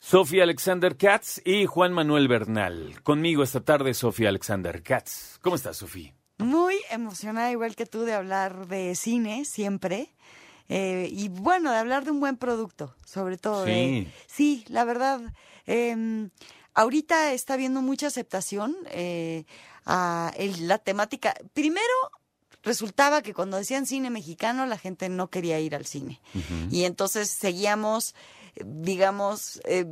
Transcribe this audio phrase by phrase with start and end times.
[0.00, 3.02] Sofía Alexander Katz y Juan Manuel Bernal.
[3.02, 5.38] Conmigo esta tarde, Sofía Alexander Katz.
[5.42, 6.14] ¿Cómo estás, Sofía?
[6.38, 10.14] Muy emocionada, igual que tú, de hablar de cine siempre.
[10.68, 13.66] Eh, y bueno, de hablar de un buen producto, sobre todo.
[13.66, 14.06] Sí.
[14.26, 15.20] sí, la verdad.
[15.66, 16.28] eh,
[16.74, 19.44] ahorita está habiendo mucha aceptación eh,
[19.84, 21.34] a el- la temática.
[21.54, 21.82] Primero,
[22.62, 26.20] resultaba que cuando decían cine mexicano, la gente no quería ir al cine.
[26.70, 28.14] Y entonces seguíamos,
[28.64, 29.86] digamos, eh,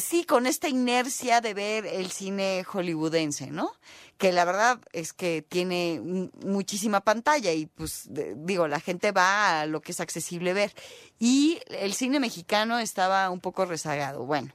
[0.00, 3.72] sí, con esta inercia de ver el cine hollywoodense, ¿no?
[4.18, 9.60] Que la verdad es que tiene mu- muchísima pantalla y pues digo, la gente va
[9.60, 10.74] a lo que es accesible ver.
[11.18, 14.24] Y el cine mexicano estaba un poco rezagado.
[14.24, 14.52] Bueno.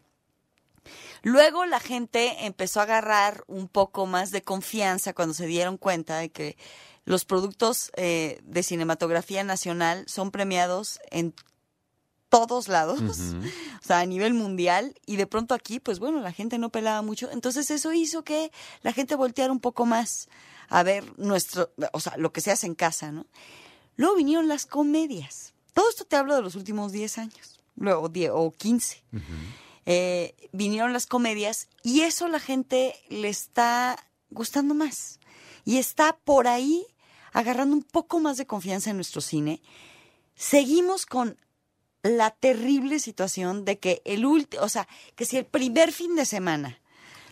[1.24, 6.18] Luego la gente empezó a agarrar un poco más de confianza cuando se dieron cuenta
[6.18, 6.58] de que
[7.04, 11.34] los productos eh, de cinematografía nacional son premiados en
[12.30, 13.00] todos lados,
[13.82, 17.02] o sea, a nivel mundial, y de pronto aquí, pues bueno, la gente no pelaba
[17.02, 20.30] mucho, entonces eso hizo que la gente volteara un poco más
[20.70, 23.26] a ver nuestro, o sea, lo que se hace en casa, ¿no?
[23.96, 25.54] Luego vinieron las comedias.
[25.74, 29.04] Todo esto te hablo de los últimos 10 años, luego 10 o 15
[29.90, 33.98] eh, vinieron las comedias y eso la gente le está
[34.30, 35.22] gustando más.
[35.64, 36.86] Y está por ahí
[37.32, 39.62] agarrando un poco más de confianza en nuestro cine.
[40.36, 41.38] Seguimos con
[42.08, 46.26] la terrible situación de que el último, o sea, que si el primer fin de
[46.26, 46.80] semana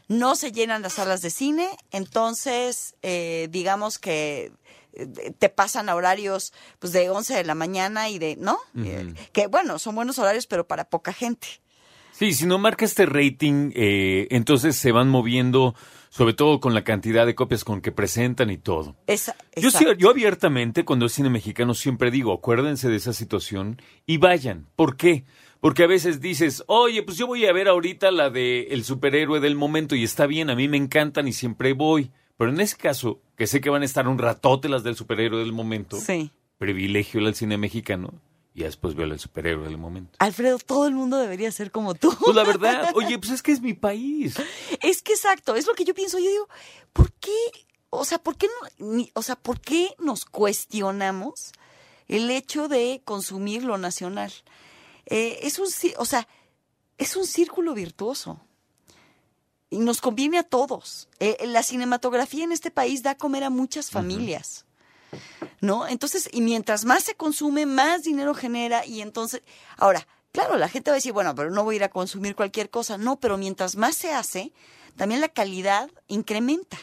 [0.07, 4.51] no se llenan las salas de cine, entonces eh, digamos que
[4.93, 8.57] eh, te pasan a horarios pues de 11 de la mañana y de, ¿no?
[8.77, 11.47] Eh, que bueno, son buenos horarios, pero para poca gente.
[12.17, 15.75] Sí, si no marca este rating, eh, entonces se van moviendo,
[16.15, 18.95] sobre todo con la cantidad de copias con que presentan y todo.
[19.05, 19.67] Esa, Yo,
[19.97, 24.65] yo abiertamente, cuando es cine mexicano, siempre digo, acuérdense de esa situación y vayan.
[24.77, 25.25] ¿Por qué?
[25.59, 29.41] Porque a veces dices, oye, pues yo voy a ver ahorita la de el superhéroe
[29.41, 32.11] del momento y está bien, a mí me encantan y siempre voy.
[32.37, 35.41] Pero en ese caso, que sé que van a estar un ratote las del superhéroe
[35.41, 36.31] del momento, Sí.
[36.57, 38.13] privilegio el cine mexicano
[38.55, 40.15] y después veo el superhéroe del momento.
[40.17, 42.15] Alfredo, todo el mundo debería ser como tú.
[42.17, 44.35] Pues la verdad, oye, pues es que es mi país.
[44.81, 46.17] Es que exacto, es lo que yo pienso.
[46.19, 46.47] Yo digo,
[46.93, 47.35] ¿por qué?
[47.89, 48.47] O sea, ¿por qué
[48.79, 51.51] no, o sea, ¿por qué nos cuestionamos
[52.07, 54.31] el hecho de consumir lo nacional?
[55.05, 55.67] Eh, es un,
[55.97, 56.25] o sea,
[56.97, 58.39] es un círculo virtuoso.
[59.69, 61.09] Y nos conviene a todos.
[61.19, 64.65] Eh, la cinematografía en este país da a comer a muchas familias.
[65.61, 65.87] ¿No?
[65.87, 68.85] Entonces, y mientras más se consume, más dinero genera.
[68.85, 69.41] Y entonces,
[69.77, 72.35] ahora, claro, la gente va a decir, bueno, pero no voy a ir a consumir
[72.35, 72.97] cualquier cosa.
[72.97, 74.51] No, pero mientras más se hace,
[74.95, 76.77] también la calidad incrementa.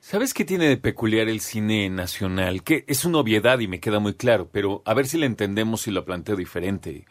[0.00, 2.62] ¿Sabes qué tiene de peculiar el cine nacional?
[2.62, 5.86] Que es una obviedad y me queda muy claro, pero a ver si la entendemos
[5.86, 7.06] y lo planteo diferente.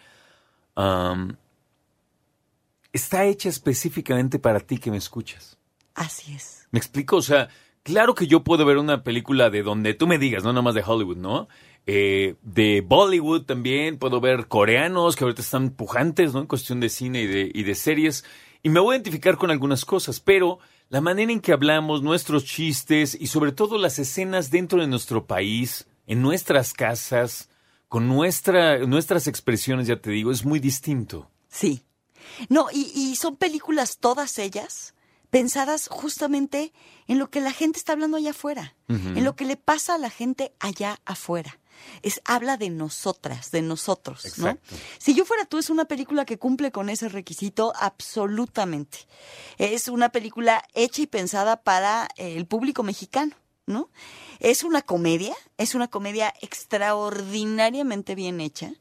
[2.91, 5.57] Está hecha específicamente para ti que me escuchas.
[5.93, 6.67] Así es.
[6.71, 7.17] ¿Me explico?
[7.17, 7.49] O sea,
[7.89, 10.75] claro que yo puedo ver una película de donde tú me digas, no nada más
[10.75, 11.47] de Hollywood, ¿no?
[11.87, 16.41] Eh, de Bollywood también, puedo ver coreanos que ahorita están pujantes, ¿no?
[16.41, 18.23] En cuestión de cine y de, y de series.
[18.61, 20.59] Y me voy a identificar con algunas cosas, pero
[20.89, 25.25] la manera en que hablamos, nuestros chistes y sobre todo las escenas dentro de nuestro
[25.25, 27.49] país, en nuestras casas,
[27.87, 31.31] con nuestra, nuestras expresiones, ya te digo, es muy distinto.
[31.47, 31.85] Sí.
[32.49, 34.93] No, y, y son películas todas ellas
[35.29, 36.73] pensadas justamente
[37.07, 39.97] en lo que la gente está hablando allá afuera, en lo que le pasa a
[39.97, 41.59] la gente allá afuera.
[42.01, 44.57] Es, habla de nosotras, de nosotros, ¿no?
[44.97, 48.99] Si yo fuera tú, es una película que cumple con ese requisito absolutamente.
[49.57, 53.33] Es una película hecha y pensada para eh, el público mexicano,
[53.65, 53.89] ¿no?
[54.39, 58.73] Es una comedia, es una comedia extraordinariamente bien hecha,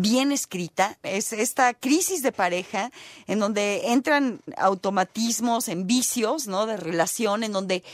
[0.00, 0.98] bien escrita.
[1.02, 2.90] Es esta crisis de pareja
[3.26, 6.66] en donde entran automatismos, en vicios, ¿no?
[6.66, 7.84] De relación, en donde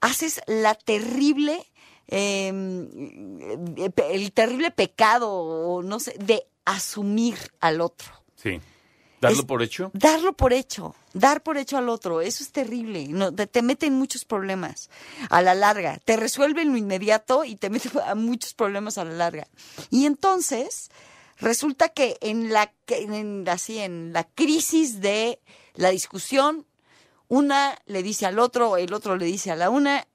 [0.00, 1.64] haces la terrible,
[2.08, 2.88] em,
[4.10, 8.12] el terrible pecado, no sé, de asumir al otro.
[8.36, 8.60] Sí.
[9.22, 9.92] ¿Darlo por hecho?
[9.94, 13.86] Darlo por hecho, dar por hecho al otro, eso es terrible, no, te, te mete
[13.86, 14.90] en muchos problemas
[15.30, 19.04] a la larga, te resuelve en lo inmediato y te mete a muchos problemas a
[19.04, 19.46] la larga.
[19.90, 20.90] Y entonces,
[21.42, 25.40] resulta que en la, en, así, en la crisis de
[25.74, 26.66] la discusión,
[27.28, 30.06] una le dice al otro, el otro le dice a la una,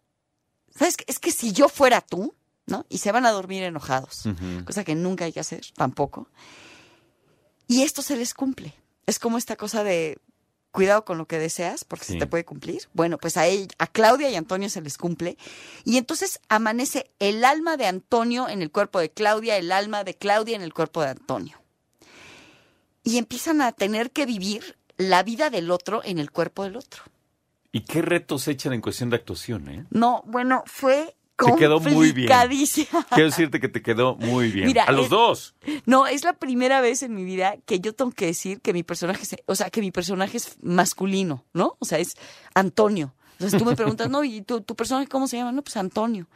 [0.76, 0.96] ¿sabes?
[1.06, 2.34] Es que si yo fuera tú,
[2.66, 2.86] ¿no?
[2.90, 4.24] Y se van a dormir enojados,
[4.66, 6.30] cosa que nunca hay que hacer, tampoco.
[7.68, 8.74] Y esto se les cumple.
[9.06, 10.18] Es como esta cosa de
[10.78, 12.14] cuidado con lo que deseas, porque Sí.
[12.14, 12.84] se te puede cumplir.
[12.94, 15.36] Bueno, pues a, él, a Claudia y Antonio se les cumple.
[15.86, 20.14] Y entonces amanece el alma de Antonio en el cuerpo de Claudia, el alma de
[20.14, 21.58] Claudia en el cuerpo de Antonio.
[23.04, 27.02] Y empiezan a tener que vivir la vida del otro en el cuerpo del otro.
[27.72, 29.86] ¿Y qué retos echan en cuestión de actuación, eh?
[29.90, 32.28] No, bueno, fue Se quedó muy bien.
[33.10, 34.68] Quiero decirte que te quedó muy bien.
[34.68, 35.56] Mira, a los es- dos.
[35.86, 38.84] No, es la primera vez en mi vida que yo tengo que decir que mi
[38.84, 41.76] personaje, se- o sea, que mi personaje es masculino, ¿no?
[41.80, 42.16] O sea, es
[42.56, 43.14] Antonio.
[43.34, 45.52] Entonces tú me preguntas, no, ¿y tu, tu personaje cómo se llama?
[45.52, 46.28] No, pues Antonio.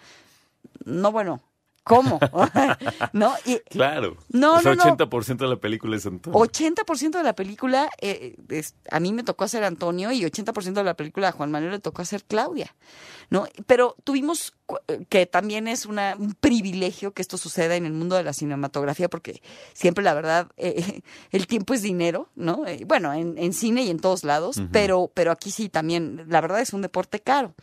[0.86, 1.42] No, bueno,
[1.84, 2.20] ¿cómo?
[3.14, 3.34] ¿No?
[3.46, 4.18] Y Claro.
[4.30, 4.96] No, o sea, no, no.
[4.98, 6.40] 80% de la película es Antonio.
[6.40, 10.84] 80% de la película, eh, es- a mí me tocó hacer Antonio y 80% de
[10.84, 12.76] la película a Juan Manuel le tocó hacer Claudia,
[13.30, 13.46] ¿no?
[13.66, 14.54] Pero tuvimos,
[15.10, 19.10] que también es una, un privilegio que esto suceda en el mundo de la cinematografía,
[19.10, 19.42] porque
[19.74, 21.02] siempre la verdad, eh,
[21.32, 22.66] el tiempo es dinero, ¿no?
[22.68, 26.42] Eh, bueno, en, en cine y en todos lados, pero, pero aquí sí también, la
[26.42, 27.54] verdad es un deporte caro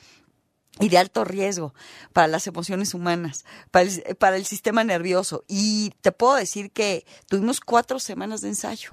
[0.81, 1.75] y de alto riesgo
[2.13, 5.45] para las emociones humanas, para el, para el sistema nervioso.
[5.49, 8.91] Y te puedo decir que tuvimos cuatro semanas de ensayo,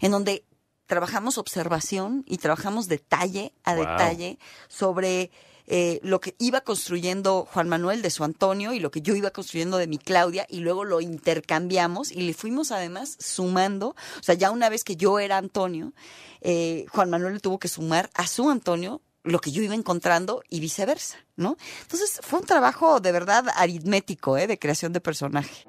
[0.00, 0.44] en donde
[0.86, 3.84] trabajamos observación y trabajamos detalle a Wow.
[3.86, 4.38] detalle
[4.68, 5.30] sobre
[5.68, 9.30] eh, lo que iba construyendo Juan Manuel de su Antonio y lo que yo iba
[9.30, 14.34] construyendo de mi Claudia y luego lo intercambiamos y le fuimos además sumando, o sea,
[14.34, 15.92] ya una vez que yo era Antonio,
[16.40, 20.42] eh, Juan Manuel le tuvo que sumar a su Antonio lo que yo iba encontrando
[20.48, 21.56] y viceversa, ¿no?
[21.82, 24.46] Entonces fue un trabajo de verdad aritmético, ¿eh?
[24.46, 25.64] De creación de personaje.